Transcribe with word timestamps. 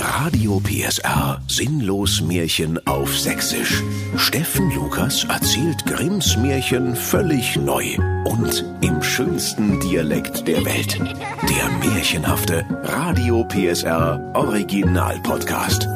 Radio 0.00 0.60
PSR 0.60 1.42
Sinnlos 1.48 2.20
Märchen 2.20 2.84
auf 2.86 3.18
Sächsisch. 3.18 3.82
Steffen 4.16 4.70
Lukas 4.74 5.24
erzählt 5.24 5.84
Grimms 5.86 6.36
Märchen 6.36 6.96
völlig 6.96 7.56
neu 7.56 7.96
und 8.24 8.64
im 8.80 9.02
schönsten 9.02 9.78
Dialekt 9.80 10.46
der 10.48 10.64
Welt. 10.64 10.98
Der 10.98 11.90
märchenhafte 11.90 12.64
Radio 12.82 13.44
PSR 13.44 14.32
Original 14.34 15.20
Podcast. 15.22 15.86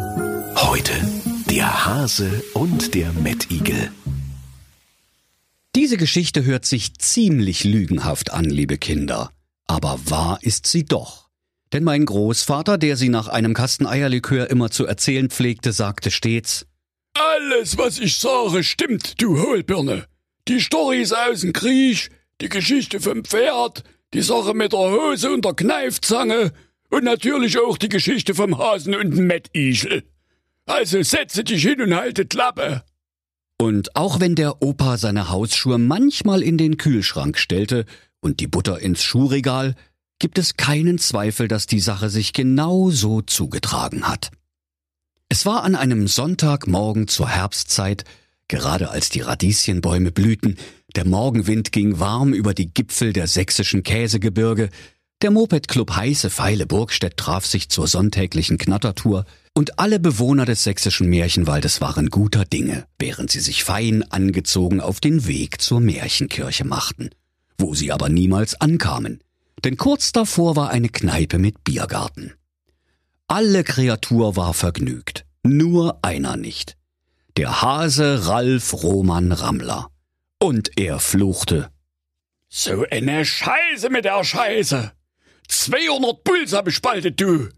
Heute 0.57 0.93
der 1.51 1.87
Hase 1.87 2.43
und 2.55 2.95
der 2.95 3.12
Mettigel. 3.12 3.91
Diese 5.75 5.96
Geschichte 5.96 6.45
hört 6.45 6.64
sich 6.64 6.95
ziemlich 6.98 7.64
lügenhaft 7.64 8.32
an, 8.32 8.45
liebe 8.45 8.79
Kinder. 8.79 9.30
Aber 9.67 9.98
wahr 10.05 10.39
ist 10.43 10.67
sie 10.67 10.85
doch. 10.85 11.29
Denn 11.73 11.84
mein 11.84 12.05
Großvater, 12.05 12.79
der 12.79 12.96
sie 12.96 13.09
nach 13.09 13.29
einem 13.29 13.55
Kasten 13.55 13.86
Eierlikör 13.86 14.50
immer 14.50 14.71
zu 14.71 14.86
erzählen 14.86 15.31
pflegte, 15.31 15.72
sagte 15.72 16.11
stets, 16.11 16.67
Alles, 17.14 17.79
was 17.79 17.99
ich 17.99 18.17
sage, 18.18 18.64
stimmt, 18.64 19.21
du 19.22 19.40
Hohlbirne. 19.40 20.07
Die 20.49 20.61
Storys 20.61 21.13
aus 21.13 21.43
dem 21.43 21.53
Krieg, 21.53 22.11
die 22.41 22.49
Geschichte 22.49 23.00
vom 23.00 23.25
Pferd, 23.25 23.85
die 24.14 24.22
Sache 24.22 24.54
mit 24.54 24.72
der 24.72 24.91
Hose 24.91 25.30
und 25.30 25.44
der 25.44 25.54
Kneifzange 25.54 26.53
und 26.91 27.04
natürlich 27.04 27.58
auch 27.58 27.79
die 27.79 27.89
Geschichte 27.89 28.35
vom 28.35 28.58
Hasen 28.58 28.94
und 28.94 29.16
dem 29.16 29.27
Mettichel. 29.27 30.02
Also 30.66 31.02
setze 31.02 31.44
dich 31.44 31.63
hin 31.63 31.80
und 31.80 31.94
halte 31.94 32.27
Klappe. 32.27 32.83
Und 33.58 33.94
auch 33.94 34.20
wenn 34.20 34.34
der 34.34 34.62
Opa 34.62 34.97
seine 34.97 35.28
Hausschuhe 35.28 35.78
manchmal 35.78 36.42
in 36.42 36.56
den 36.56 36.78
Kühlschrank 36.78 37.39
stellte 37.39 37.84
und 38.20 38.41
die 38.41 38.47
Butter 38.47 38.80
ins 38.80 39.02
Schuhregal, 39.02 39.77
gibt 40.20 40.38
es 40.38 40.56
keinen 40.56 40.98
Zweifel, 40.98 41.48
dass 41.48 41.66
die 41.66 41.80
Sache 41.80 42.10
sich 42.10 42.33
genau 42.33 42.91
so 42.91 43.22
zugetragen 43.22 44.06
hat. 44.06 44.30
Es 45.28 45.46
war 45.46 45.64
an 45.64 45.74
einem 45.74 46.06
Sonntagmorgen 46.06 47.08
zur 47.08 47.28
Herbstzeit, 47.28 48.04
gerade 48.46 48.90
als 48.90 49.08
die 49.08 49.20
Radieschenbäume 49.20 50.12
blühten, 50.12 50.56
der 50.94 51.06
Morgenwind 51.06 51.72
ging 51.72 51.98
warm 51.98 52.32
über 52.32 52.52
die 52.52 52.72
Gipfel 52.72 53.12
der 53.12 53.27
sächsischen 53.27 53.82
Käsegebirge, 53.82 54.70
der 55.22 55.30
Mopedclub 55.30 55.94
Heiße 55.94 56.30
Pfeile 56.30 56.66
Burgstedt 56.66 57.16
traf 57.16 57.46
sich 57.46 57.68
zur 57.68 57.86
sonntäglichen 57.86 58.58
Knattertour 58.58 59.27
und 59.55 59.78
alle 59.78 60.00
Bewohner 60.00 60.46
des 60.46 60.64
sächsischen 60.64 61.08
Märchenwaldes 61.08 61.80
waren 61.80 62.08
guter 62.08 62.44
Dinge, 62.44 62.86
während 62.98 63.30
sie 63.30 63.40
sich 63.40 63.62
fein 63.62 64.02
angezogen 64.10 64.80
auf 64.80 64.98
den 65.00 65.27
Weg 65.27 65.60
zur 65.60 65.80
Märchenkirche 65.80 66.64
machten, 66.64 67.10
wo 67.58 67.74
sie 67.74 67.92
aber 67.92 68.08
niemals 68.08 68.60
ankamen, 68.60 69.20
denn 69.64 69.77
kurz 69.77 70.12
davor 70.12 70.56
war 70.56 70.70
eine 70.70 70.89
Kneipe 70.89 71.39
mit 71.39 71.64
Biergarten. 71.64 72.34
Alle 73.27 73.62
Kreatur 73.64 74.36
war 74.36 74.55
vergnügt, 74.55 75.25
nur 75.42 75.98
einer 76.02 76.36
nicht. 76.36 76.77
Der 77.36 77.62
Hase 77.62 78.27
Ralf 78.27 78.72
Roman 78.83 79.33
Rammler. 79.33 79.89
Und 80.41 80.77
er 80.77 80.98
fluchte. 80.98 81.70
So 82.48 82.84
eine 82.91 83.25
Scheiße 83.25 83.91
mit 83.91 84.05
der 84.05 84.25
Scheiße. 84.25 84.92
200 85.48 86.24
Puls 86.24 86.52
hab 86.52 86.67
ich 86.67 86.74
spaltet, 86.74 87.20
du. 87.20 87.48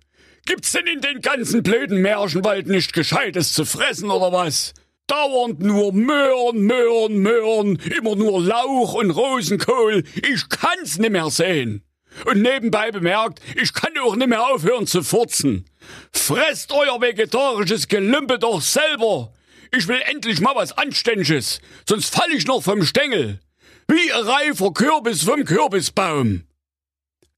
Gibt's 0.44 0.72
denn 0.72 0.86
in 0.86 1.00
den 1.00 1.20
ganzen 1.20 1.62
blöden 1.62 2.02
Märchenwald 2.02 2.66
nicht 2.66 2.92
Gescheites 2.92 3.52
zu 3.52 3.64
fressen 3.64 4.10
oder 4.10 4.32
was? 4.32 4.74
Dauernd 5.06 5.60
nur 5.60 5.92
Möhren, 5.92 6.62
Möhren, 6.62 7.18
Möhren, 7.18 7.76
immer 7.96 8.16
nur 8.16 8.42
Lauch 8.42 8.94
und 8.94 9.10
Rosenkohl. 9.10 10.04
Ich 10.16 10.48
kann's 10.48 10.98
nimmer 10.98 11.30
sehen. 11.30 11.82
Und 12.26 12.42
nebenbei 12.42 12.90
bemerkt, 12.90 13.40
ich 13.60 13.72
kann 13.72 13.92
auch 14.04 14.16
nimmer 14.16 14.48
aufhören 14.48 14.86
zu 14.86 15.02
furzen. 15.02 15.64
Fresst 16.12 16.72
euer 16.72 17.00
vegetarisches 17.00 17.88
Gelümpe 17.88 18.38
doch 18.38 18.60
selber. 18.60 19.32
Ich 19.74 19.88
will 19.88 20.00
endlich 20.04 20.40
mal 20.40 20.54
was 20.54 20.76
Anständiges, 20.76 21.60
sonst 21.88 22.14
fall 22.14 22.30
ich 22.32 22.46
noch 22.46 22.62
vom 22.62 22.84
Stängel. 22.84 23.40
Wie 23.88 24.12
ein 24.12 24.24
reifer 24.24 24.72
Kürbis 24.72 25.22
vom 25.22 25.44
Kürbisbaum. 25.44 26.42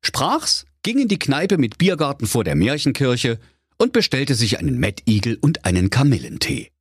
Sprach's, 0.03 0.66
ging 0.82 0.99
in 0.99 1.09
die 1.09 1.19
Kneipe 1.19 1.56
mit 1.56 1.78
Biergarten 1.78 2.26
vor 2.26 2.44
der 2.44 2.56
Märchenkirche 2.56 3.38
und 3.78 3.93
bestellte 3.93 4.34
sich 4.34 4.59
einen 4.59 4.78
Mettigel 4.78 5.38
und 5.41 5.65
einen 5.65 5.91
Kamillentee. 5.91 6.74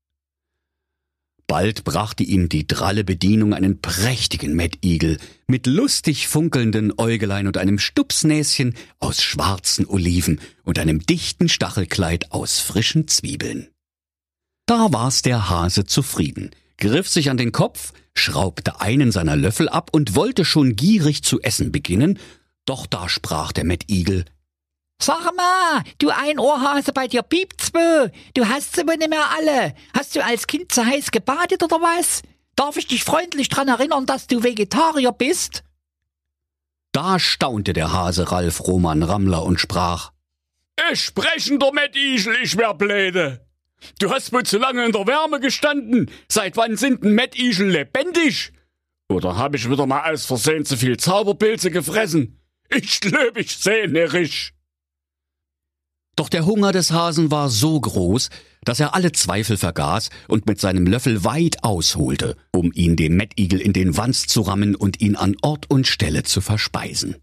Bald 1.53 1.83
brachte 1.83 2.23
ihm 2.23 2.49
die 2.49 2.65
dralle 2.65 3.03
Bedienung 3.03 3.53
einen 3.53 3.79
prächtigen 3.79 4.55
Mettigel 4.55 5.19
mit 5.45 5.67
lustig 5.67 6.27
funkelnden 6.27 6.91
Äugelein 6.97 7.45
und 7.45 7.59
einem 7.59 7.77
Stupsnäschen 7.77 8.73
aus 8.99 9.21
schwarzen 9.21 9.85
Oliven 9.85 10.41
und 10.63 10.79
einem 10.79 11.05
dichten 11.05 11.49
Stachelkleid 11.49 12.31
aus 12.31 12.59
frischen 12.59 13.07
Zwiebeln. 13.07 13.67
Da 14.65 14.91
war's 14.93 15.21
der 15.21 15.47
Hase 15.47 15.85
zufrieden, 15.85 16.49
griff 16.77 17.07
sich 17.07 17.29
an 17.29 17.37
den 17.37 17.51
Kopf, 17.51 17.93
schraubte 18.15 18.81
einen 18.81 19.11
seiner 19.11 19.35
Löffel 19.35 19.69
ab 19.69 19.91
und 19.91 20.15
wollte 20.15 20.45
schon 20.45 20.75
gierig 20.75 21.21
zu 21.21 21.39
essen 21.39 21.71
beginnen, 21.71 22.17
doch 22.65 22.87
da 22.87 23.07
sprach 23.07 23.51
der 23.51 23.65
Mettigel, 23.65 24.25
Sag 25.01 25.35
mal, 25.35 25.83
du 25.97 26.09
Einohrhase, 26.09 26.93
bei 26.93 27.07
dir 27.07 27.23
piept's 27.23 27.73
wohl. 27.73 28.11
Du 28.35 28.47
hast 28.47 28.75
sie 28.75 28.87
wohl 28.87 28.95
nicht 28.97 29.09
mehr 29.09 29.29
alle. 29.37 29.73
Hast 29.93 30.15
du 30.15 30.23
als 30.23 30.47
Kind 30.47 30.71
zu 30.71 30.85
heiß 30.85 31.11
gebadet 31.11 31.61
oder 31.61 31.81
was? 31.81 32.21
Darf 32.55 32.77
ich 32.77 32.87
dich 32.87 33.03
freundlich 33.03 33.49
dran 33.49 33.67
erinnern, 33.67 34.05
dass 34.05 34.27
du 34.27 34.43
Vegetarier 34.43 35.11
bist? 35.11 35.63
Da 36.91 37.19
staunte 37.19 37.73
der 37.73 37.91
Hase 37.91 38.31
Ralf 38.31 38.61
Roman 38.67 39.03
Rammler 39.03 39.43
und 39.43 39.59
sprach, 39.59 40.11
Ich 40.91 41.01
sprechender 41.01 41.73
Mettigel, 41.73 42.35
ich 42.41 42.57
wär 42.57 42.73
bläde. 42.75 43.45
Du 43.99 44.11
hast 44.11 44.31
wohl 44.31 44.43
zu 44.43 44.59
lange 44.59 44.85
in 44.85 44.91
der 44.91 45.07
Wärme 45.07 45.39
gestanden. 45.39 46.09
Seit 46.29 46.55
wann 46.55 46.77
sind 46.77 47.03
ein 47.03 47.13
Mettigel 47.13 47.69
lebendig? 47.69 48.53
Oder 49.09 49.35
hab 49.35 49.55
ich 49.55 49.69
wieder 49.69 49.85
mal 49.85 50.13
aus 50.13 50.25
Versehen 50.25 50.65
zu 50.65 50.77
viel 50.77 50.95
Zauberpilze 50.97 51.71
gefressen? 51.71 52.39
Ich 52.69 53.01
glaub, 53.01 53.35
ich 53.37 53.57
seh 53.57 53.87
nerisch. 53.87 54.53
Doch 56.15 56.29
der 56.29 56.45
Hunger 56.45 56.71
des 56.71 56.91
Hasen 56.91 57.31
war 57.31 57.49
so 57.49 57.79
groß, 57.79 58.29
dass 58.63 58.79
er 58.79 58.93
alle 58.93 59.11
Zweifel 59.11 59.57
vergaß 59.57 60.09
und 60.27 60.45
mit 60.45 60.59
seinem 60.59 60.85
Löffel 60.85 61.23
weit 61.23 61.63
ausholte, 61.63 62.37
um 62.51 62.71
ihn 62.73 62.95
dem 62.95 63.17
Mettigel 63.17 63.59
in 63.59 63.73
den 63.73 63.97
Wanst 63.97 64.29
zu 64.29 64.41
rammen 64.41 64.75
und 64.75 65.01
ihn 65.01 65.15
an 65.15 65.35
Ort 65.41 65.69
und 65.69 65.87
Stelle 65.87 66.23
zu 66.23 66.39
verspeisen. 66.39 67.15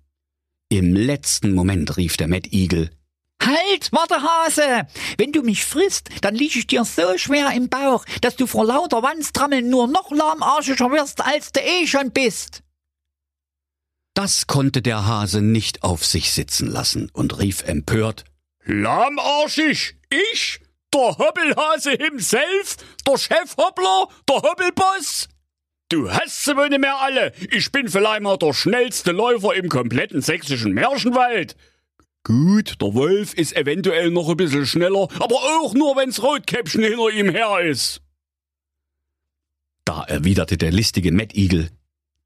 Im 0.69 0.95
letzten 0.95 1.55
Moment 1.55 1.97
rief 1.97 2.17
der 2.17 2.29
Mettigel, 2.29 2.91
Halt, 3.43 3.91
warte 3.91 4.17
Hase! 4.23 4.87
Wenn 5.17 5.33
du 5.33 5.43
mich 5.43 5.65
frisst, 5.65 6.11
dann 6.21 6.35
lieg 6.35 6.55
ich 6.57 6.67
dir 6.67 6.85
so 6.85 7.17
schwer 7.17 7.51
im 7.53 7.69
Bauch, 7.71 8.05
dass 8.21 8.37
du 8.37 8.47
vor 8.47 8.67
lauter 8.67 9.03
Wandstrammeln 9.03 9.71
nur 9.71 9.87
noch 9.87 10.11
lahmarschiger 10.11 10.91
wirst, 10.91 11.25
als 11.25 11.53
du 11.53 11.61
eh 11.61 11.87
schon 11.87 12.11
bist. 12.11 12.63
Das 14.15 14.47
konnte 14.47 14.83
der 14.83 15.07
Hase 15.07 15.41
nicht 15.41 15.83
auf 15.83 16.05
sich 16.05 16.33
sitzen 16.33 16.67
lassen 16.67 17.09
und 17.13 17.39
rief 17.39 17.63
empört, 17.63 18.25
Lahmarschig? 18.65 19.97
Ich? 20.11 20.61
Der 20.93 21.19
Hoppelhase 21.19 21.93
himself? 21.93 22.77
Der 23.07 23.17
Chefhoppler? 23.17 24.09
Der 24.29 24.37
Hoppelboss? 24.37 25.29
Du 25.89 26.11
hast 26.11 26.45
sie 26.45 26.57
wohl 26.57 26.69
nicht 26.69 26.81
mehr 26.81 27.01
alle. 27.01 27.33
Ich 27.51 27.73
bin 27.73 27.89
vielleicht 27.89 28.23
mal 28.23 28.37
der 28.37 28.53
schnellste 28.53 29.13
Läufer 29.13 29.55
im 29.55 29.69
kompletten 29.69 30.21
sächsischen 30.21 30.73
Märchenwald. 30.73 31.57
Gut, 32.23 32.81
der 32.81 32.95
Wolf 32.95 33.35
ist 33.35 33.57
eventuell 33.57 34.11
noch 34.11 34.29
ein 34.29 34.37
bisschen 34.37 34.67
schneller, 34.67 35.09
aber 35.19 35.37
auch 35.37 35.75
nur, 35.75 35.97
wenn's 35.97 36.23
Rotkäppchen 36.23 36.83
hinter 36.83 37.11
ihm 37.11 37.31
her 37.31 37.61
ist. 37.61 38.03
Da 39.85 40.05
erwiderte 40.05 40.57
der 40.57 40.71
listige 40.71 41.11
Mettigel, 41.11 41.71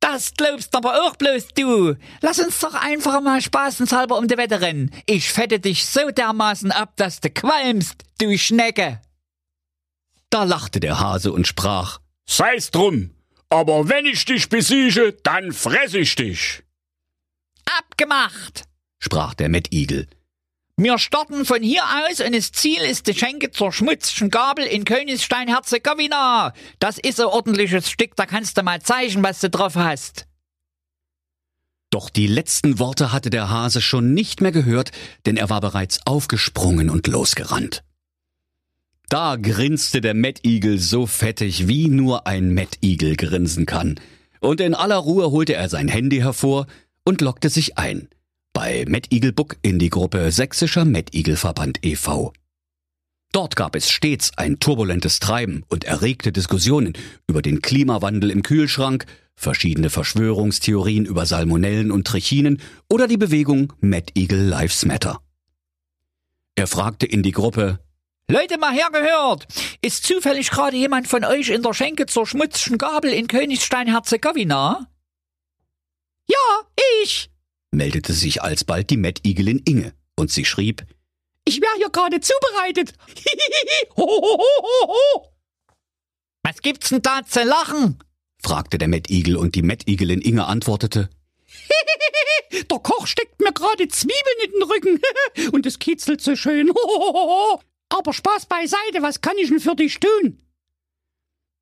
Das 0.04 0.34
glaubst 0.36 0.76
aber 0.76 1.02
auch 1.02 1.16
bloß 1.16 1.48
du. 1.54 1.94
Lass 2.20 2.38
uns 2.38 2.60
doch 2.60 2.74
einfach 2.74 3.22
mal 3.22 3.40
spaßenshalber 3.40 4.18
um 4.18 4.28
die 4.28 4.36
Wette 4.36 4.60
rennen. 4.60 4.90
Ich 5.06 5.32
fette 5.32 5.58
dich 5.58 5.86
so 5.86 6.10
dermaßen 6.10 6.70
ab, 6.72 6.92
dass 6.96 7.20
du 7.20 7.30
qualmst, 7.30 8.04
du 8.20 8.36
Schnecke. 8.36 9.00
Da 10.28 10.44
lachte 10.44 10.78
der 10.78 11.00
Hase 11.00 11.32
und 11.32 11.46
sprach, 11.46 12.00
Sei's 12.26 12.70
drum. 12.70 13.14
Aber 13.48 13.88
wenn 13.88 14.04
ich 14.04 14.26
dich 14.26 14.50
besiege, 14.50 15.16
dann 15.22 15.52
fress 15.52 15.94
ich 15.94 16.14
dich. 16.14 16.62
Abgemacht. 17.78 18.64
sprach 18.98 19.32
der 19.32 19.48
Mettigel. 19.48 20.06
Wir 20.76 20.98
starten 20.98 21.44
von 21.44 21.62
hier 21.62 21.84
aus 21.84 22.20
und 22.20 22.34
das 22.34 22.50
Ziel 22.50 22.80
ist 22.80 23.06
die 23.06 23.14
Schenke 23.14 23.52
zur 23.52 23.72
schmutzigen 23.72 24.28
Gabel 24.28 24.64
in 24.64 24.84
Königstein-Herzegowina. 24.84 26.52
Das 26.80 26.98
ist 26.98 27.20
ein 27.20 27.26
ordentliches 27.26 27.88
Stück, 27.88 28.16
da 28.16 28.26
kannst 28.26 28.58
du 28.58 28.62
mal 28.64 28.82
zeigen, 28.82 29.22
was 29.22 29.38
du 29.38 29.48
drauf 29.48 29.76
hast. 29.76 30.26
Doch 31.90 32.10
die 32.10 32.26
letzten 32.26 32.80
Worte 32.80 33.12
hatte 33.12 33.30
der 33.30 33.50
Hase 33.50 33.80
schon 33.80 34.14
nicht 34.14 34.40
mehr 34.40 34.50
gehört, 34.50 34.90
denn 35.26 35.36
er 35.36 35.48
war 35.48 35.60
bereits 35.60 36.00
aufgesprungen 36.06 36.90
und 36.90 37.06
losgerannt. 37.06 37.84
Da 39.08 39.36
grinste 39.36 40.00
der 40.00 40.14
Mettigel 40.14 40.80
so 40.80 41.06
fettig, 41.06 41.68
wie 41.68 41.86
nur 41.86 42.26
ein 42.26 42.52
Mettigel 42.52 43.14
grinsen 43.14 43.64
kann. 43.64 44.00
Und 44.40 44.60
in 44.60 44.74
aller 44.74 44.96
Ruhe 44.96 45.30
holte 45.30 45.54
er 45.54 45.68
sein 45.68 45.86
Handy 45.86 46.18
hervor 46.18 46.66
und 47.04 47.20
lockte 47.20 47.48
sich 47.48 47.78
ein. 47.78 48.08
Bei 48.54 48.84
Mettigelbuck 48.86 49.56
in 49.62 49.80
die 49.80 49.90
Gruppe 49.90 50.30
Sächsischer 50.30 50.84
Mettigelverband 50.84 51.84
e.V. 51.84 52.32
Dort 53.32 53.56
gab 53.56 53.74
es 53.74 53.90
stets 53.90 54.30
ein 54.36 54.60
turbulentes 54.60 55.18
Treiben 55.18 55.64
und 55.68 55.82
erregte 55.82 56.30
Diskussionen 56.30 56.92
über 57.26 57.42
den 57.42 57.62
Klimawandel 57.62 58.30
im 58.30 58.44
Kühlschrank, 58.44 59.06
verschiedene 59.34 59.90
Verschwörungstheorien 59.90 61.04
über 61.04 61.26
Salmonellen 61.26 61.90
und 61.90 62.06
Trichinen 62.06 62.62
oder 62.88 63.08
die 63.08 63.16
Bewegung 63.16 63.72
Mad 63.80 64.12
Eagle 64.14 64.46
Lives 64.46 64.84
Matter. 64.84 65.18
Er 66.54 66.68
fragte 66.68 67.06
in 67.06 67.24
die 67.24 67.32
Gruppe, 67.32 67.80
Leute, 68.30 68.56
mal 68.56 68.72
hergehört! 68.72 69.48
Ist 69.82 70.04
zufällig 70.04 70.50
gerade 70.50 70.76
jemand 70.76 71.08
von 71.08 71.24
euch 71.24 71.48
in 71.48 71.62
der 71.62 71.74
Schenke 71.74 72.06
zur 72.06 72.24
schmutzigen 72.24 72.78
Gabel 72.78 73.12
in 73.12 73.26
Königstein-Herzegowina? 73.26 74.86
Ja, 76.28 76.60
ich! 77.02 77.33
Meldete 77.76 78.12
sich 78.12 78.42
alsbald 78.42 78.90
die 78.90 78.96
Eagle 79.24 79.60
Inge 79.64 79.92
und 80.16 80.30
sie 80.30 80.44
schrieb, 80.44 80.86
ich 81.44 81.60
wäre 81.60 81.76
hier 81.76 81.90
gerade 81.90 82.20
zubereitet. 82.20 82.94
Was 86.42 86.62
gibt's 86.62 86.90
denn 86.90 87.02
da 87.02 87.22
zu 87.26 87.42
lachen? 87.42 87.98
fragte 88.42 88.78
der 88.78 88.88
Eagle 89.10 89.36
und 89.36 89.54
die 89.54 89.62
Eagle 89.86 90.10
Inge 90.22 90.44
antwortete, 90.46 91.10
der 92.70 92.78
Koch 92.78 93.06
steckt 93.06 93.40
mir 93.40 93.52
gerade 93.52 93.88
Zwiebeln 93.88 94.44
in 94.44 94.52
den 94.52 94.62
Rücken 94.62 95.00
und 95.52 95.66
es 95.66 95.78
kitzelt 95.78 96.20
so 96.20 96.36
schön. 96.36 96.70
Aber 97.88 98.12
Spaß 98.12 98.46
beiseite, 98.46 99.02
was 99.02 99.20
kann 99.20 99.38
ich 99.38 99.48
denn 99.48 99.60
für 99.60 99.76
dich 99.76 100.00
tun? 100.00 100.42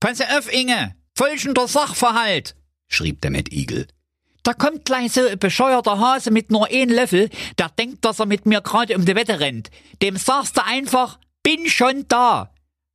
Pass 0.01 0.21
auf, 0.21 0.53
Inge, 0.53 0.97
folgender 1.17 1.69
Sachverhalt, 1.69 2.57
schrieb 2.89 3.21
der 3.21 3.31
Eagle. 3.53 3.87
Da 4.43 4.55
kommt 4.55 4.85
gleich 4.85 5.13
so 5.13 5.25
ein 5.25 5.39
bescheuerter 5.39 5.99
Hase 5.99 6.31
mit 6.31 6.51
nur 6.51 6.67
ein 6.67 6.89
Löffel, 6.89 7.31
der 7.59 7.69
denkt, 7.69 8.05
dass 8.05 8.19
er 8.19 8.27
mit 8.27 8.45
mir 8.45 8.61
gerade 8.61 8.97
um 8.97 9.05
die 9.05 9.15
Wette 9.15 9.39
rennt. 9.39 9.71
Dem 10.03 10.17
sagst 10.17 10.57
du 10.57 10.65
einfach, 10.65 11.19
bin 11.43 11.69
schon 11.69 12.07
da. 12.09 12.53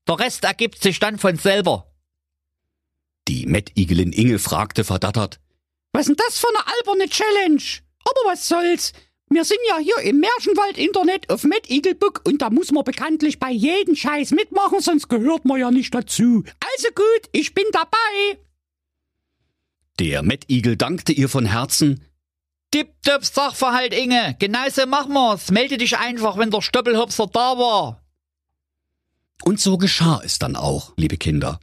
Der 0.07 0.19
Rest 0.19 0.44
ergibt 0.44 0.81
sich 0.81 0.99
dann 0.99 1.17
von 1.17 1.38
selber. 1.38 1.91
Die 3.27 3.45
Mettigelin 3.45 4.13
Inge 4.13 4.39
fragte 4.39 4.83
verdattert, 4.83 5.39
Was 5.94 6.07
ist 6.07 6.09
denn 6.09 6.25
das 6.25 6.39
für 6.39 6.47
eine 6.49 6.65
alberne 6.77 7.09
Challenge? 7.09 7.61
Aber 8.03 8.31
was 8.31 8.47
soll's? 8.47 8.94
Wir 9.29 9.44
sind 9.44 9.59
ja 9.67 9.77
hier 9.77 9.97
im 10.03 10.19
Märchenwald-Internet 10.19 11.29
auf 11.29 11.44
Mad 11.44 11.63
Eagle 11.67 11.95
Book 11.95 12.21
und 12.25 12.41
da 12.41 12.49
muss 12.49 12.71
man 12.71 12.85
bekanntlich 12.85 13.39
bei 13.39 13.51
jedem 13.51 13.95
Scheiß 13.95 14.31
mitmachen, 14.31 14.79
sonst 14.79 15.09
gehört 15.09 15.44
man 15.44 15.59
ja 15.59 15.69
nicht 15.69 15.94
dazu. 15.94 16.45
Also 16.75 16.88
gut, 16.95 17.29
ich 17.33 17.53
bin 17.53 17.65
dabei. 17.73 18.39
Der 19.99 20.21
Mettigel 20.21 20.77
dankte 20.77 21.11
ihr 21.11 21.27
von 21.27 21.45
Herzen. 21.45 22.03
Tipptopp 22.71 23.25
Sachverhalt, 23.25 23.94
Inge. 23.94 24.35
Genauso 24.39 24.85
machen 24.85 25.13
wir's. 25.13 25.51
Melde 25.51 25.77
dich 25.77 25.97
einfach, 25.97 26.38
wenn 26.38 26.51
der 26.51 26.61
Stoppelhopser 26.61 27.27
da 27.27 27.57
war. 27.57 28.03
Und 29.44 29.59
so 29.59 29.77
geschah 29.77 30.21
es 30.23 30.39
dann 30.39 30.55
auch, 30.55 30.94
liebe 30.97 31.17
Kinder. 31.17 31.59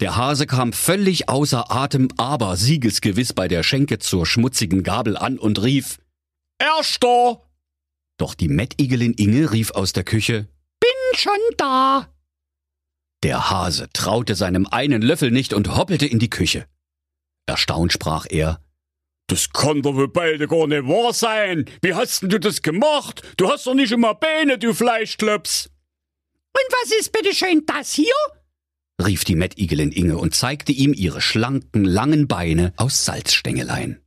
Der 0.00 0.16
Hase 0.16 0.46
kam 0.46 0.72
völlig 0.72 1.28
außer 1.28 1.70
Atem, 1.70 2.08
aber 2.16 2.56
siegesgewiss 2.56 3.32
bei 3.32 3.48
der 3.48 3.62
Schenke 3.62 3.98
zur 3.98 4.26
schmutzigen 4.26 4.82
Gabel 4.82 5.16
an 5.16 5.38
und 5.38 5.62
rief 5.62 5.98
Erster! 6.58 7.40
Doch 8.16 8.34
die 8.34 8.48
Mettigelin 8.48 9.14
Inge 9.14 9.52
rief 9.52 9.72
aus 9.72 9.92
der 9.92 10.04
Küche 10.04 10.48
Bin 10.80 11.18
schon 11.18 11.32
da! 11.56 12.08
Der 13.22 13.50
Hase 13.50 13.88
traute 13.92 14.34
seinem 14.34 14.66
einen 14.66 15.00
Löffel 15.00 15.30
nicht 15.30 15.54
und 15.54 15.76
hoppelte 15.76 16.06
in 16.06 16.18
die 16.18 16.30
Küche. 16.30 16.66
Erstaunt 17.46 17.92
sprach 17.92 18.26
er. 18.28 18.60
Das 19.26 19.50
kann 19.52 19.82
doch 19.82 19.94
wohl 19.94 20.08
beide 20.08 20.46
gar 20.46 20.66
nicht 20.66 20.86
wahr 20.86 21.12
sein. 21.12 21.64
Wie 21.82 21.94
hast 21.94 22.22
denn 22.22 22.28
du 22.28 22.40
das 22.40 22.62
gemacht? 22.62 23.22
Du 23.36 23.50
hast 23.50 23.66
doch 23.66 23.74
nicht 23.74 23.92
immer 23.92 24.14
Beine, 24.14 24.58
du 24.58 24.74
Fleischklops. 24.74 25.70
Und 26.52 26.72
was 26.72 26.92
ist 26.98 27.12
bitte 27.12 27.34
schön 27.34 27.64
das 27.66 27.92
hier? 27.92 28.14
rief 29.02 29.24
die 29.24 29.34
Mettigelin 29.34 29.92
Inge 29.92 30.18
und 30.18 30.34
zeigte 30.34 30.72
ihm 30.72 30.94
ihre 30.94 31.20
schlanken, 31.20 31.84
langen 31.84 32.28
Beine 32.28 32.72
aus 32.76 33.04
Salzstängelein. 33.04 34.00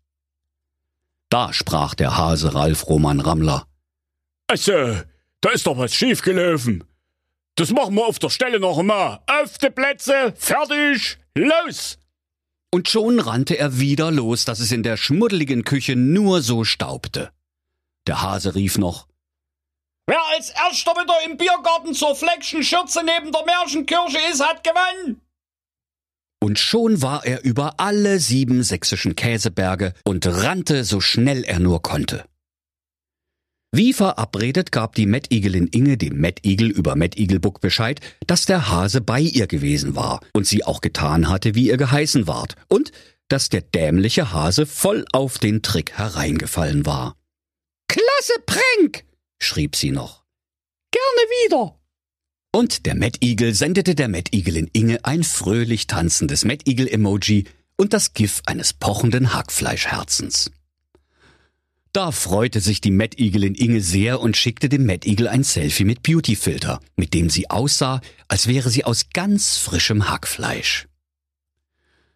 Da 1.30 1.52
sprach 1.52 1.94
der 1.94 2.16
Hase 2.16 2.54
Ralf 2.54 2.88
Roman 2.88 3.20
Rammler. 3.20 3.68
Also, 4.48 5.02
da 5.42 5.50
ist 5.50 5.68
doch 5.68 5.78
was 5.78 5.94
schiefgelaufen. 5.94 6.86
Das 7.56 7.72
machen 7.72 7.96
wir 7.96 8.06
auf 8.06 8.20
der 8.20 8.30
Stelle 8.30 8.60
noch 8.60 8.78
einmal. 8.78 9.20
Auf 9.28 9.58
die 9.58 9.70
Plätze, 9.70 10.34
fertig, 10.38 11.18
los! 11.36 11.98
Und 12.74 12.90
schon 12.90 13.20
rannte 13.20 13.58
er 13.58 13.80
wieder 13.80 14.12
los, 14.12 14.46
dass 14.46 14.60
es 14.60 14.72
in 14.72 14.84
der 14.84 14.98
schmuddeligen 14.98 15.64
Küche 15.64 15.96
nur 15.96 16.42
so 16.42 16.64
staubte. 16.64 17.32
Der 18.08 18.22
Hase 18.22 18.56
rief 18.56 18.78
noch 18.78 19.08
Wer 20.10 20.22
als 20.34 20.50
erster 20.52 20.92
wieder 20.92 21.16
im 21.26 21.38
Biergarten 21.38 21.94
zur 21.94 22.16
Fleckschen 22.16 22.64
Schürze 22.64 23.02
neben 23.04 23.32
der 23.32 23.44
Märchenkirche 23.46 24.20
ist, 24.32 24.42
hat 24.42 24.64
gewonnen. 24.64 25.22
Und 26.40 26.60
schon 26.60 27.02
war 27.02 27.26
er 27.26 27.44
über 27.44 27.80
alle 27.80 28.20
sieben 28.20 28.64
sächsischen 28.64 29.16
Käseberge 29.16 29.94
und 30.06 30.26
rannte 30.26 30.86
so 30.86 31.02
schnell 31.02 31.44
er 31.44 31.60
nur 31.60 31.82
konnte. 31.82 32.24
Wie 33.78 33.94
verabredet 33.94 34.72
gab 34.72 34.96
die 34.96 35.06
Mettigelin 35.06 35.68
Inge 35.68 35.98
dem 35.98 36.18
Mettigel 36.18 36.72
über 36.72 36.96
Mettigelbuck 36.96 37.62
Bescheid, 37.62 38.02
dass 38.26 38.48
der 38.48 38.70
Hase 38.70 39.02
bei 39.02 39.20
ihr 39.20 39.46
gewesen 39.46 39.96
war 39.96 40.20
und 40.34 40.48
sie 40.48 40.64
auch 40.64 40.82
getan 40.82 41.30
hatte, 41.30 41.54
wie 41.54 41.68
ihr 41.68 41.78
geheißen 41.78 42.26
ward, 42.26 42.56
und 42.70 42.92
dass 43.28 43.50
der 43.50 43.62
dämliche 43.62 44.34
Hase 44.34 44.66
voll 44.66 45.06
auf 45.14 45.38
den 45.38 45.62
Trick 45.62 45.92
hereingefallen 45.92 46.88
war. 46.88 47.18
Klasse 47.88 48.34
Prank! 48.48 49.04
schrieb 49.38 49.76
sie 49.76 49.92
noch. 49.92 50.24
Gerne 50.90 51.30
wieder! 51.44 51.80
Und 52.52 52.88
der 52.88 52.96
Mettigel 52.96 53.54
sendete 53.54 53.94
der 53.94 54.08
Mettigelin 54.08 54.72
Inge 54.74 55.06
ein 55.06 55.24
fröhlich 55.24 55.86
tanzendes 55.86 56.46
Mettigel-Emoji 56.46 57.44
und 57.76 57.94
das 57.94 58.14
GIF 58.14 58.42
eines 58.48 58.74
pochenden 58.74 59.36
Hackfleischherzens. 59.36 60.50
Da 61.94 62.12
freute 62.12 62.60
sich 62.60 62.82
die 62.82 62.92
Mad 62.92 63.18
Eagle 63.18 63.46
in 63.46 63.56
Inge 63.56 63.82
sehr 63.82 64.20
und 64.20 64.38
schickte 64.38 64.70
dem 64.70 64.88
Eagle 64.90 65.28
ein 65.28 65.44
Selfie 65.44 65.86
mit 65.86 66.04
Beautyfilter, 66.04 66.80
mit 66.96 67.14
dem 67.14 67.30
sie 67.30 67.50
aussah, 67.50 68.02
als 68.28 68.48
wäre 68.48 68.70
sie 68.70 68.84
aus 68.84 69.08
ganz 69.14 69.58
frischem 69.58 70.10
Hackfleisch. 70.10 70.88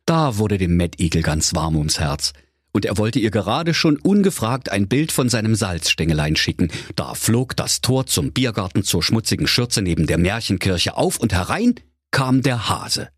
Da 0.05 0.37
wurde 0.37 0.57
dem 0.57 0.79
Eagle 0.79 1.21
ganz 1.21 1.55
warm 1.55 1.75
ums 1.75 1.99
Herz, 1.99 2.33
und 2.73 2.85
er 2.85 2.97
wollte 2.97 3.19
ihr 3.19 3.31
gerade 3.31 3.73
schon 3.73 3.97
ungefragt 3.97 4.71
ein 4.71 4.87
Bild 4.87 5.11
von 5.11 5.29
seinem 5.29 5.55
Salzstängelein 5.55 6.35
schicken. 6.35 6.69
Da 6.95 7.13
flog 7.15 7.55
das 7.55 7.81
Tor 7.81 8.05
zum 8.05 8.31
Biergarten 8.31 8.83
zur 8.83 9.03
schmutzigen 9.03 9.47
Schürze 9.47 9.81
neben 9.81 10.07
der 10.07 10.17
Märchenkirche 10.17 10.95
auf 10.95 11.17
und 11.17 11.33
herein 11.33 11.75
kam 12.11 12.41
der 12.41 12.69
Hase. 12.69 13.09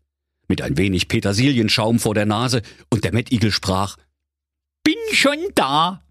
Mit 0.48 0.60
ein 0.60 0.76
wenig 0.76 1.08
Petersilienschaum 1.08 1.98
vor 1.98 2.14
der 2.14 2.26
Nase 2.26 2.62
und 2.90 3.04
der 3.04 3.14
Eagle 3.14 3.52
sprach, 3.52 3.96
Bin 4.82 4.96
schon 5.12 5.38
da. 5.54 6.03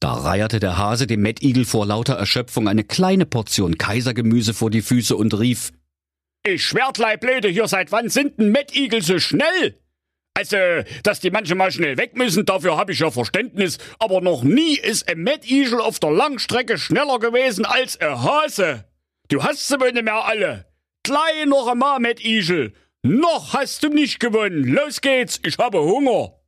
Da 0.00 0.14
reierte 0.14 0.60
der 0.60 0.78
Hase 0.78 1.06
dem 1.06 1.20
Mettigel 1.20 1.66
vor 1.66 1.84
lauter 1.84 2.14
Erschöpfung 2.14 2.68
eine 2.68 2.84
kleine 2.84 3.26
Portion 3.26 3.76
Kaisergemüse 3.76 4.54
vor 4.54 4.70
die 4.70 4.80
Füße 4.80 5.14
und 5.14 5.38
rief, 5.38 5.72
Ich 6.42 6.64
schwärtlei 6.64 7.18
blöde 7.18 7.48
hier, 7.48 7.68
seit 7.68 7.92
wann 7.92 8.08
sind 8.08 8.38
denn 8.38 8.50
Mettigel 8.50 9.02
so 9.02 9.18
schnell? 9.18 9.78
Also, 10.32 10.56
dass 11.02 11.20
die 11.20 11.30
manchmal 11.30 11.70
schnell 11.70 11.98
weg 11.98 12.16
müssen, 12.16 12.46
dafür 12.46 12.78
habe 12.78 12.92
ich 12.92 13.00
ja 13.00 13.10
Verständnis, 13.10 13.76
aber 13.98 14.22
noch 14.22 14.42
nie 14.42 14.78
ist 14.78 15.06
ein 15.06 15.18
Mettigel 15.18 15.82
auf 15.82 15.98
der 15.98 16.12
Langstrecke 16.12 16.78
schneller 16.78 17.18
gewesen 17.18 17.66
als 17.66 18.00
ein 18.00 18.22
Hase. 18.22 18.86
Du 19.28 19.42
hast 19.42 19.68
sie 19.68 19.78
wohl 19.78 19.92
nicht 19.92 20.04
mehr 20.04 20.24
alle. 20.24 20.64
Gleich 21.02 21.44
noch 21.44 21.68
einmal, 21.68 22.00
Mettigel. 22.00 22.72
Noch 23.02 23.52
hast 23.52 23.82
du 23.82 23.88
nicht 23.88 24.18
gewonnen. 24.18 24.64
Los 24.64 25.02
geht's, 25.02 25.40
ich 25.44 25.58
habe 25.58 25.82
Hunger 25.82 26.39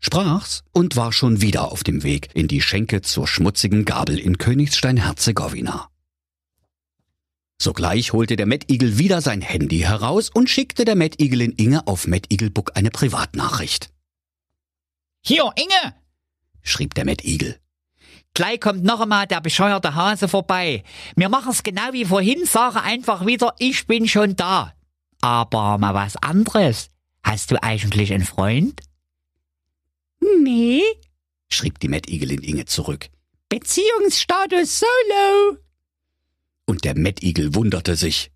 sprach's 0.00 0.62
und 0.72 0.96
war 0.96 1.12
schon 1.12 1.40
wieder 1.40 1.70
auf 1.72 1.84
dem 1.84 2.02
Weg 2.02 2.28
in 2.34 2.48
die 2.48 2.60
Schenke 2.60 3.02
zur 3.02 3.26
schmutzigen 3.26 3.84
Gabel 3.84 4.18
in 4.18 4.38
Königstein-Herzegowina. 4.38 5.88
Sogleich 7.60 8.12
holte 8.12 8.36
der 8.36 8.46
Mettigel 8.46 8.98
wieder 8.98 9.20
sein 9.20 9.40
Handy 9.40 9.80
heraus 9.80 10.30
und 10.30 10.48
schickte 10.48 10.84
der 10.84 10.94
Mettigelin 10.94 11.52
Inge 11.52 11.86
auf 11.88 12.06
Mettigelbook 12.06 12.76
eine 12.76 12.90
Privatnachricht. 12.90 13.90
Hier, 15.22 15.52
Inge! 15.56 15.94
schrieb 16.62 16.94
der 16.94 17.04
Mettigel. 17.04 17.58
Gleich 18.34 18.60
kommt 18.60 18.84
noch 18.84 19.00
einmal 19.00 19.26
der 19.26 19.40
bescheuerte 19.40 19.96
Hase 19.96 20.28
vorbei. 20.28 20.84
Wir 21.16 21.28
machen's 21.28 21.64
genau 21.64 21.92
wie 21.92 22.04
vorhin, 22.04 22.44
sage 22.44 22.80
einfach 22.80 23.26
wieder, 23.26 23.54
ich 23.58 23.86
bin 23.88 24.06
schon 24.06 24.36
da. 24.36 24.72
Aber 25.20 25.78
mal 25.78 25.94
was 25.94 26.16
anderes. 26.16 26.90
Hast 27.24 27.50
du 27.50 27.60
eigentlich 27.60 28.12
einen 28.12 28.24
Freund? 28.24 28.80
Nee, 30.42 30.82
schrieb 31.48 31.78
die 31.80 31.88
Mettigelin 31.88 32.42
Inge 32.42 32.64
zurück. 32.66 33.08
Beziehungsstatus 33.48 34.80
solo. 34.80 35.58
Und 36.66 36.84
der 36.84 36.96
Mettigel 36.96 37.54
wunderte 37.54 37.96
sich. 37.96 38.30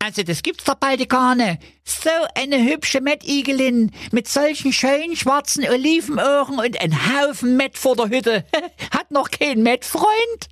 Also 0.00 0.22
das 0.22 0.42
gibt's 0.42 0.64
doch 0.64 0.74
bald 0.74 1.08
gar 1.08 1.34
nicht. 1.34 1.60
So 1.84 2.10
eine 2.34 2.62
hübsche 2.62 3.00
Mettigelin 3.00 3.90
mit 4.12 4.28
solchen 4.28 4.72
schönen 4.72 5.16
schwarzen 5.16 5.64
Olivenohren 5.66 6.58
und 6.58 6.78
ein 6.80 6.92
Haufen 6.92 7.56
Mett 7.56 7.78
vor 7.78 7.96
der 7.96 8.10
Hütte. 8.10 8.44
Hat 8.90 9.10
noch 9.10 9.30
kein 9.30 9.62
Mettfreund? 9.62 10.48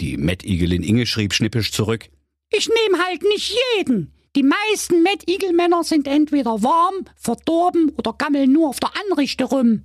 Die 0.00 0.16
Mettigelin 0.16 0.82
Inge 0.82 1.06
schrieb 1.06 1.32
schnippisch 1.32 1.72
zurück. 1.72 2.10
Ich 2.50 2.68
nehme 2.68 3.02
halt 3.02 3.22
nicht 3.22 3.56
jeden. 3.76 4.12
Die 4.36 4.44
meisten 4.44 5.02
Mettigelmänner 5.02 5.82
sind 5.82 6.06
entweder 6.06 6.62
warm, 6.62 7.04
verdorben 7.16 7.90
oder 7.96 8.12
gammeln 8.12 8.52
nur 8.52 8.68
auf 8.68 8.78
der 8.78 8.92
Anrichte 9.04 9.44
rum. 9.44 9.84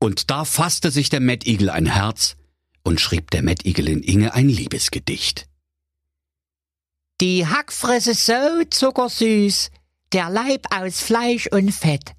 Und 0.00 0.30
da 0.30 0.44
fasste 0.44 0.90
sich 0.90 1.10
der 1.10 1.20
Mettigel 1.20 1.70
ein 1.70 1.86
Herz 1.86 2.36
und 2.82 3.00
schrieb 3.00 3.30
der 3.30 3.42
Mettigelin 3.42 4.02
Inge 4.02 4.34
ein 4.34 4.48
Liebesgedicht. 4.48 5.48
Die 7.20 7.46
Hackfresse 7.46 8.14
so 8.14 8.64
zuckersüß, 8.68 9.70
der 10.12 10.30
Leib 10.30 10.66
aus 10.74 11.00
Fleisch 11.00 11.46
und 11.46 11.72
Fett. 11.72 12.12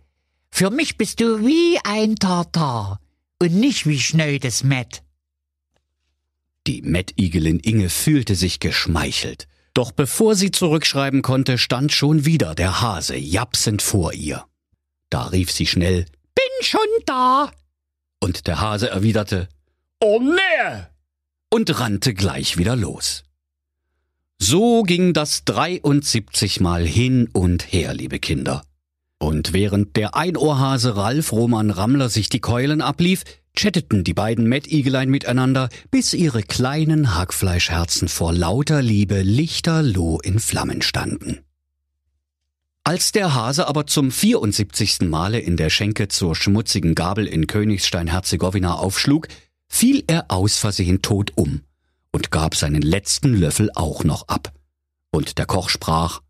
Für 0.50 0.70
mich 0.70 0.98
bist 0.98 1.20
du 1.20 1.46
wie 1.46 1.78
ein 1.84 2.16
Tartar 2.16 3.02
und 3.42 3.54
nicht 3.54 3.86
wie 3.86 4.00
schnödes 4.00 4.64
Mett. 4.64 5.04
Die 6.66 6.82
Mettigelin 6.82 7.60
Inge 7.60 7.90
fühlte 7.90 8.36
sich 8.36 8.62
geschmeichelt. 8.62 9.48
Doch 9.76 9.92
bevor 9.92 10.36
sie 10.36 10.52
zurückschreiben 10.52 11.22
konnte, 11.22 11.58
stand 11.58 11.92
schon 11.92 12.26
wieder 12.26 12.56
der 12.56 12.82
Hase 12.82 13.18
japsend 13.18 13.82
vor 13.82 14.14
ihr. 14.14 14.46
Da 15.10 15.26
rief 15.26 15.52
sie 15.52 15.68
schnell 15.68 16.06
Bin 16.34 16.66
schon 16.66 16.80
da. 17.06 17.52
Und 18.22 18.48
der 18.48 18.62
Hase 18.62 18.90
erwiderte 18.90 19.50
Oh 20.00 20.20
nee! 20.22 20.84
und 21.50 21.80
rannte 21.80 22.14
gleich 22.14 22.58
wieder 22.58 22.76
los. 22.76 23.24
So 24.40 24.84
ging 24.84 25.14
das 25.14 25.44
73 25.44 26.62
Mal 26.62 26.86
hin 26.86 27.30
und 27.34 27.72
her, 27.72 27.94
liebe 27.94 28.20
Kinder. 28.20 28.64
Und 29.20 29.54
während 29.54 29.96
der 29.98 30.16
Einohrhase 30.16 30.96
Ralf 30.96 31.32
Roman 31.32 31.70
Rammler 31.70 32.10
sich 32.10 32.30
die 32.30 32.42
Keulen 32.42 32.82
ablief, 32.82 33.24
chatteten 33.56 34.04
die 34.04 34.14
beiden 34.14 34.48
Mettigelein 34.48 35.10
miteinander, 35.10 35.70
bis 35.92 36.14
ihre 36.14 36.44
kleinen 36.44 37.16
Hackfleischherzen 37.16 38.08
vor 38.08 38.34
lauter 38.34 38.82
Liebe 38.82 39.22
lichterloh 39.22 40.20
in 40.20 40.40
Flammen 40.40 40.82
standen. 40.82 41.40
Als 42.84 43.12
der 43.12 43.34
Hase 43.34 43.68
aber 43.68 43.88
zum 43.88 44.12
74. 44.12 45.02
Male 45.02 45.40
in 45.40 45.58
der 45.58 45.72
Schenke 45.72 46.08
zur 46.08 46.36
schmutzigen 46.36 46.94
Gabel 46.94 47.26
in 47.26 47.48
Königstein-Herzegowina 47.48 48.76
aufschlug, 48.76 49.28
fiel 49.68 50.04
er 50.06 50.26
aus 50.30 50.58
Versehen 50.58 51.02
tot 51.02 51.32
um 51.36 51.62
und 52.12 52.30
gab 52.30 52.56
seinen 52.56 52.84
letzten 52.84 53.34
Löffel 53.34 53.72
auch 53.74 54.04
noch 54.04 54.28
ab. 54.28 54.54
Und 55.12 55.40
der 55.40 55.48
Koch 55.48 55.70
sprach, 55.70 56.22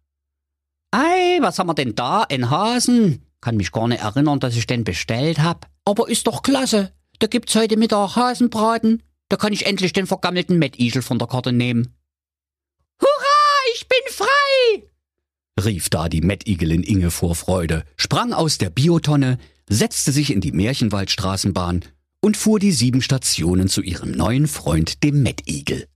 Ei, 0.91 1.39
was 1.41 1.59
haben 1.59 1.67
wir 1.67 1.73
denn 1.73 1.93
da? 1.93 2.23
Ein 2.23 2.49
Hasen? 2.49 3.25
Kann 3.41 3.57
mich 3.57 3.73
gar 3.73 3.89
nicht 3.89 4.01
erinnern, 4.01 4.39
dass 4.39 4.55
ich 4.55 4.65
den 4.65 4.85
bestellt 4.85 5.39
hab. 5.39 5.67
Aber 5.83 6.07
ist 6.07 6.25
doch 6.25 6.41
klasse. 6.41 6.93
Da 7.25 7.27
gibt's 7.27 7.55
heute 7.55 7.75
Mittag 7.75 8.15
Hasenbraten. 8.15 9.01
Da 9.29 9.35
kann 9.35 9.51
ich 9.51 9.65
endlich 9.65 9.93
den 9.93 10.05
vergammelten 10.05 10.59
Mettigel 10.59 11.01
von 11.01 11.17
der 11.17 11.27
Karte 11.27 11.51
nehmen. 11.51 11.95
Hurra, 13.01 13.73
ich 13.73 13.87
bin 13.87 14.13
frei. 14.13 14.83
rief 15.59 15.89
da 15.89 16.07
die 16.07 16.21
Mettigelin 16.21 16.83
Inge 16.83 17.09
vor 17.09 17.33
Freude, 17.33 17.83
sprang 17.97 18.31
aus 18.31 18.59
der 18.59 18.69
Biotonne, 18.69 19.39
setzte 19.67 20.11
sich 20.11 20.31
in 20.31 20.39
die 20.39 20.51
Märchenwaldstraßenbahn 20.51 21.85
und 22.21 22.37
fuhr 22.37 22.59
die 22.59 22.71
sieben 22.71 23.01
Stationen 23.01 23.69
zu 23.69 23.81
ihrem 23.81 24.11
neuen 24.11 24.47
Freund, 24.47 25.03
dem 25.03 25.23
Mettigel. 25.23 25.87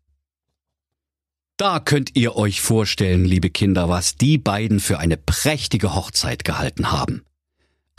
Da 1.58 1.80
könnt 1.80 2.16
ihr 2.16 2.38
euch 2.38 2.60
vorstellen, 2.60 3.24
liebe 3.24 3.52
Kinder, 3.52 3.88
was 3.88 4.16
die 4.16 4.40
beiden 4.40 4.80
für 4.80 4.98
eine 4.98 5.18
prächtige 5.18 5.94
Hochzeit 5.94 6.44
gehalten 6.44 6.92
haben. 6.92 7.22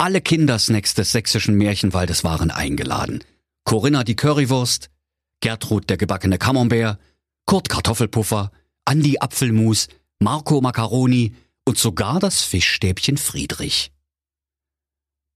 Alle 0.01 0.23
Kindersnacks 0.23 0.95
des 0.95 1.13
sächsischen 1.13 1.57
Märchenwaldes 1.57 2.25
waren 2.25 2.51
eingeladen. 2.51 3.23
Corinna 3.65 4.03
die 4.03 4.17
Currywurst, 4.17 4.89
Gertrud 5.41 5.91
der 5.91 5.99
gebackene 5.99 6.39
Camembert, 6.39 6.99
Kurt 7.45 7.69
Kartoffelpuffer, 7.69 8.51
Andi 8.87 9.19
Apfelmus, 9.19 9.89
Marco 10.19 10.63
Macaroni 10.63 11.35
und 11.67 11.77
sogar 11.77 12.19
das 12.19 12.41
Fischstäbchen 12.41 13.19
Friedrich. 13.19 13.93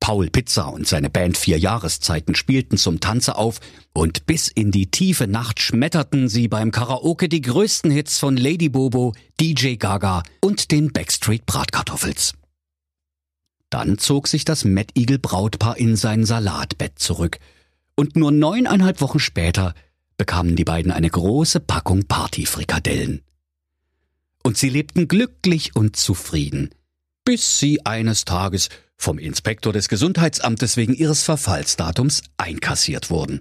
Paul 0.00 0.30
Pizza 0.30 0.68
und 0.68 0.86
seine 0.86 1.10
Band 1.10 1.36
Vier 1.36 1.58
Jahreszeiten 1.58 2.34
spielten 2.34 2.78
zum 2.78 3.00
Tanze 3.00 3.36
auf 3.36 3.60
und 3.92 4.24
bis 4.24 4.48
in 4.48 4.70
die 4.70 4.90
tiefe 4.90 5.26
Nacht 5.26 5.60
schmetterten 5.60 6.30
sie 6.30 6.48
beim 6.48 6.70
Karaoke 6.70 7.28
die 7.28 7.42
größten 7.42 7.90
Hits 7.90 8.18
von 8.18 8.38
Lady 8.38 8.70
Bobo, 8.70 9.12
DJ 9.38 9.74
Gaga 9.74 10.22
und 10.40 10.70
den 10.70 10.90
Backstreet 10.90 11.44
Bratkartoffels. 11.44 12.32
Dann 13.74 13.98
zog 13.98 14.28
sich 14.28 14.44
das 14.44 14.64
Mettigel 14.64 15.18
Brautpaar 15.18 15.76
in 15.78 15.96
sein 15.96 16.24
Salatbett 16.24 16.96
zurück 17.00 17.40
und 17.96 18.14
nur 18.14 18.30
neuneinhalb 18.30 19.00
Wochen 19.00 19.18
später 19.18 19.74
bekamen 20.16 20.54
die 20.54 20.62
beiden 20.62 20.92
eine 20.92 21.10
große 21.10 21.58
Packung 21.58 22.04
Partyfrikadellen. 22.04 23.22
Und 24.44 24.56
sie 24.56 24.68
lebten 24.68 25.08
glücklich 25.08 25.74
und 25.74 25.96
zufrieden, 25.96 26.70
bis 27.24 27.58
sie 27.58 27.84
eines 27.84 28.24
Tages 28.24 28.68
vom 28.96 29.18
Inspektor 29.18 29.72
des 29.72 29.88
Gesundheitsamtes 29.88 30.76
wegen 30.76 30.94
ihres 30.94 31.24
Verfallsdatums 31.24 32.22
einkassiert 32.36 33.10
wurden. 33.10 33.40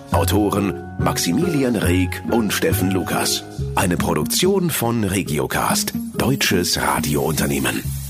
Autoren 0.11 0.83
Maximilian 0.99 1.75
Reg 1.75 2.21
und 2.31 2.51
Steffen 2.51 2.91
Lukas. 2.91 3.43
Eine 3.75 3.95
Produktion 3.97 4.69
von 4.69 5.03
Regiocast, 5.03 5.93
deutsches 6.17 6.79
Radiounternehmen. 6.79 8.00